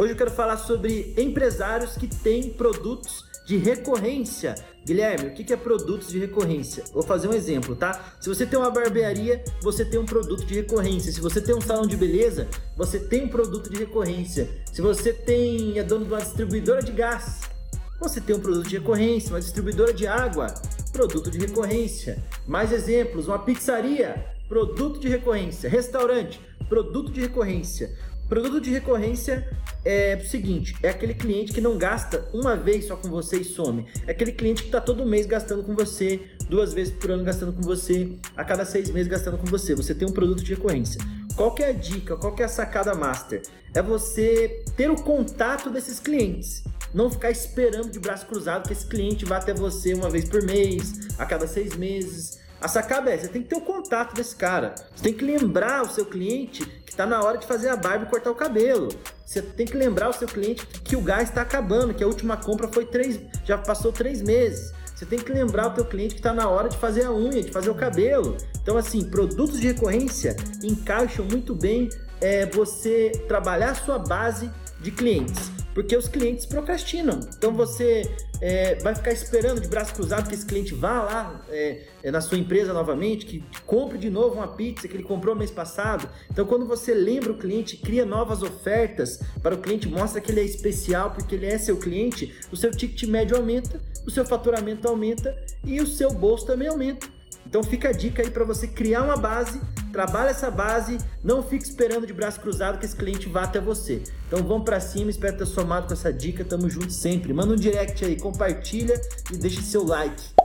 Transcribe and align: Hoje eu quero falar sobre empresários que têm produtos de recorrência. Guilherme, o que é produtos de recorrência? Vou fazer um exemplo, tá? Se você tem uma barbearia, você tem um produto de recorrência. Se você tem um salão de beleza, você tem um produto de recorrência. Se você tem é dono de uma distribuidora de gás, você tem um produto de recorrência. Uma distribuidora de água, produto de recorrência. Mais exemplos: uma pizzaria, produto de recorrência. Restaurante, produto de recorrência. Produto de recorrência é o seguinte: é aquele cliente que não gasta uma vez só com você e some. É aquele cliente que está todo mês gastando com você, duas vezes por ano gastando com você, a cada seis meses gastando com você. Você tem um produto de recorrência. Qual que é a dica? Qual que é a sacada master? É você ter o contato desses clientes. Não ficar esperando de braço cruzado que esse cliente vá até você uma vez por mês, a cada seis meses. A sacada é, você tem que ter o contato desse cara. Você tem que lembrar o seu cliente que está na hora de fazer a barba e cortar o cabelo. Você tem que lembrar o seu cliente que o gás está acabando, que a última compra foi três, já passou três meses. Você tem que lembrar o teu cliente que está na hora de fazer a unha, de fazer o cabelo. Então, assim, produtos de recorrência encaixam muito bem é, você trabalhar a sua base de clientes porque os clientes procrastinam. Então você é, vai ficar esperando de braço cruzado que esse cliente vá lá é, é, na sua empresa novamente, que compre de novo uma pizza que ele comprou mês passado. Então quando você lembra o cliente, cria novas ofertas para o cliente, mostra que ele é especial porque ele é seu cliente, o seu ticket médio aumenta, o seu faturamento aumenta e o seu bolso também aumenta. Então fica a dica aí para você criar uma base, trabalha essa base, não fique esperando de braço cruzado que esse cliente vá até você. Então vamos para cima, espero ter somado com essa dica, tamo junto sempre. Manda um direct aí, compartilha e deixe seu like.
Hoje 0.00 0.12
eu 0.12 0.16
quero 0.16 0.30
falar 0.30 0.56
sobre 0.56 1.14
empresários 1.16 1.94
que 1.94 2.06
têm 2.06 2.50
produtos 2.50 3.24
de 3.46 3.56
recorrência. 3.56 4.54
Guilherme, 4.84 5.28
o 5.28 5.34
que 5.34 5.52
é 5.52 5.56
produtos 5.56 6.08
de 6.08 6.18
recorrência? 6.18 6.84
Vou 6.92 7.02
fazer 7.02 7.28
um 7.28 7.34
exemplo, 7.34 7.74
tá? 7.74 8.14
Se 8.20 8.28
você 8.28 8.46
tem 8.46 8.58
uma 8.58 8.70
barbearia, 8.70 9.44
você 9.62 9.84
tem 9.84 9.98
um 9.98 10.06
produto 10.06 10.46
de 10.46 10.54
recorrência. 10.54 11.12
Se 11.12 11.20
você 11.20 11.40
tem 11.40 11.54
um 11.54 11.60
salão 11.60 11.86
de 11.86 11.96
beleza, 11.96 12.48
você 12.76 12.98
tem 12.98 13.24
um 13.24 13.28
produto 13.28 13.70
de 13.70 13.78
recorrência. 13.78 14.48
Se 14.72 14.80
você 14.80 15.12
tem 15.12 15.78
é 15.78 15.82
dono 15.82 16.06
de 16.06 16.12
uma 16.12 16.20
distribuidora 16.20 16.82
de 16.82 16.92
gás, 16.92 17.40
você 17.98 18.20
tem 18.20 18.36
um 18.36 18.40
produto 18.40 18.68
de 18.68 18.78
recorrência. 18.78 19.30
Uma 19.30 19.40
distribuidora 19.40 19.92
de 19.92 20.06
água, 20.06 20.46
produto 20.92 21.30
de 21.30 21.38
recorrência. 21.38 22.22
Mais 22.46 22.72
exemplos: 22.72 23.28
uma 23.28 23.38
pizzaria, 23.38 24.26
produto 24.48 25.00
de 25.00 25.08
recorrência. 25.08 25.68
Restaurante, 25.68 26.40
produto 26.68 27.10
de 27.10 27.20
recorrência. 27.20 27.94
Produto 28.30 28.60
de 28.60 28.70
recorrência 28.70 29.48
é 29.84 30.14
o 30.14 30.24
seguinte: 30.24 30.76
é 30.84 30.88
aquele 30.88 31.14
cliente 31.14 31.52
que 31.52 31.60
não 31.60 31.76
gasta 31.76 32.28
uma 32.32 32.56
vez 32.56 32.84
só 32.86 32.94
com 32.94 33.08
você 33.08 33.38
e 33.38 33.44
some. 33.44 33.84
É 34.06 34.12
aquele 34.12 34.30
cliente 34.30 34.62
que 34.62 34.68
está 34.68 34.80
todo 34.80 35.04
mês 35.04 35.26
gastando 35.26 35.64
com 35.64 35.74
você, 35.74 36.20
duas 36.48 36.72
vezes 36.72 36.94
por 36.94 37.10
ano 37.10 37.24
gastando 37.24 37.52
com 37.52 37.60
você, 37.60 38.12
a 38.36 38.44
cada 38.44 38.64
seis 38.64 38.88
meses 38.88 39.08
gastando 39.08 39.36
com 39.36 39.46
você. 39.46 39.74
Você 39.74 39.92
tem 39.96 40.08
um 40.08 40.12
produto 40.12 40.44
de 40.44 40.54
recorrência. 40.54 41.00
Qual 41.34 41.52
que 41.52 41.64
é 41.64 41.70
a 41.70 41.72
dica? 41.72 42.16
Qual 42.16 42.32
que 42.32 42.40
é 42.40 42.44
a 42.44 42.48
sacada 42.48 42.94
master? 42.94 43.42
É 43.74 43.82
você 43.82 44.62
ter 44.76 44.88
o 44.92 45.02
contato 45.02 45.68
desses 45.68 45.98
clientes. 45.98 46.62
Não 46.94 47.10
ficar 47.10 47.32
esperando 47.32 47.90
de 47.90 47.98
braço 47.98 48.26
cruzado 48.26 48.68
que 48.68 48.72
esse 48.72 48.86
cliente 48.86 49.24
vá 49.24 49.38
até 49.38 49.52
você 49.52 49.92
uma 49.92 50.08
vez 50.08 50.28
por 50.28 50.42
mês, 50.44 51.08
a 51.18 51.26
cada 51.26 51.48
seis 51.48 51.74
meses. 51.74 52.38
A 52.60 52.68
sacada 52.68 53.10
é, 53.10 53.16
você 53.16 53.28
tem 53.28 53.42
que 53.42 53.48
ter 53.48 53.56
o 53.56 53.62
contato 53.62 54.14
desse 54.14 54.36
cara. 54.36 54.74
Você 54.94 55.02
tem 55.02 55.14
que 55.14 55.24
lembrar 55.24 55.82
o 55.82 55.88
seu 55.88 56.04
cliente 56.04 56.64
que 56.84 56.90
está 56.90 57.06
na 57.06 57.22
hora 57.22 57.38
de 57.38 57.46
fazer 57.46 57.70
a 57.70 57.76
barba 57.76 58.04
e 58.04 58.08
cortar 58.08 58.30
o 58.30 58.34
cabelo. 58.34 58.88
Você 59.24 59.40
tem 59.40 59.64
que 59.64 59.76
lembrar 59.76 60.10
o 60.10 60.12
seu 60.12 60.28
cliente 60.28 60.66
que 60.66 60.94
o 60.94 61.00
gás 61.00 61.30
está 61.30 61.40
acabando, 61.40 61.94
que 61.94 62.04
a 62.04 62.06
última 62.06 62.36
compra 62.36 62.68
foi 62.68 62.84
três, 62.84 63.18
já 63.44 63.56
passou 63.56 63.92
três 63.92 64.20
meses. 64.20 64.72
Você 64.94 65.06
tem 65.06 65.18
que 65.18 65.32
lembrar 65.32 65.68
o 65.68 65.70
teu 65.70 65.86
cliente 65.86 66.14
que 66.14 66.20
está 66.20 66.34
na 66.34 66.50
hora 66.50 66.68
de 66.68 66.76
fazer 66.76 67.04
a 67.06 67.12
unha, 67.12 67.42
de 67.42 67.50
fazer 67.50 67.70
o 67.70 67.74
cabelo. 67.74 68.36
Então, 68.60 68.76
assim, 68.76 69.08
produtos 69.08 69.58
de 69.58 69.66
recorrência 69.68 70.36
encaixam 70.62 71.24
muito 71.24 71.54
bem 71.54 71.88
é, 72.20 72.44
você 72.44 73.10
trabalhar 73.26 73.70
a 73.70 73.74
sua 73.74 73.98
base 73.98 74.50
de 74.80 74.90
clientes 74.90 75.50
porque 75.74 75.96
os 75.96 76.08
clientes 76.08 76.46
procrastinam. 76.46 77.20
Então 77.36 77.52
você 77.52 78.10
é, 78.40 78.76
vai 78.76 78.94
ficar 78.94 79.12
esperando 79.12 79.60
de 79.60 79.68
braço 79.68 79.94
cruzado 79.94 80.28
que 80.28 80.34
esse 80.34 80.46
cliente 80.46 80.74
vá 80.74 81.02
lá 81.02 81.44
é, 81.48 81.82
é, 82.02 82.10
na 82.10 82.20
sua 82.20 82.38
empresa 82.38 82.72
novamente, 82.72 83.26
que 83.26 83.44
compre 83.66 83.98
de 83.98 84.10
novo 84.10 84.36
uma 84.36 84.48
pizza 84.48 84.88
que 84.88 84.96
ele 84.96 85.02
comprou 85.02 85.34
mês 85.34 85.50
passado. 85.50 86.08
Então 86.30 86.46
quando 86.46 86.66
você 86.66 86.94
lembra 86.94 87.32
o 87.32 87.38
cliente, 87.38 87.76
cria 87.76 88.04
novas 88.04 88.42
ofertas 88.42 89.20
para 89.42 89.54
o 89.54 89.58
cliente, 89.58 89.88
mostra 89.88 90.20
que 90.20 90.32
ele 90.32 90.40
é 90.40 90.44
especial 90.44 91.10
porque 91.10 91.34
ele 91.34 91.46
é 91.46 91.58
seu 91.58 91.76
cliente, 91.76 92.34
o 92.50 92.56
seu 92.56 92.70
ticket 92.70 93.08
médio 93.08 93.36
aumenta, 93.36 93.80
o 94.06 94.10
seu 94.10 94.24
faturamento 94.24 94.88
aumenta 94.88 95.36
e 95.64 95.80
o 95.80 95.86
seu 95.86 96.10
bolso 96.12 96.46
também 96.46 96.68
aumenta. 96.68 97.06
Então 97.46 97.62
fica 97.62 97.88
a 97.88 97.92
dica 97.92 98.22
aí 98.22 98.30
para 98.30 98.44
você 98.44 98.66
criar 98.66 99.02
uma 99.02 99.16
base, 99.16 99.60
trabalha 99.90 100.30
essa 100.30 100.50
base, 100.50 100.98
não 101.22 101.42
fique 101.42 101.64
esperando 101.64 102.06
de 102.06 102.12
braço 102.12 102.40
cruzado 102.40 102.78
que 102.78 102.84
esse 102.84 102.96
cliente 102.96 103.28
vá 103.28 103.42
até 103.42 103.60
você. 103.60 104.02
Então 104.26 104.42
vamos 104.42 104.64
para 104.64 104.80
cima, 104.80 105.10
espero 105.10 105.36
ter 105.36 105.46
somado 105.46 105.86
com 105.86 105.92
essa 105.92 106.12
dica, 106.12 106.44
tamo 106.44 106.68
junto 106.68 106.92
sempre. 106.92 107.32
Manda 107.32 107.52
um 107.52 107.56
direct 107.56 108.04
aí, 108.04 108.16
compartilha 108.16 109.00
e 109.32 109.36
deixe 109.36 109.60
seu 109.62 109.84
like. 109.84 110.39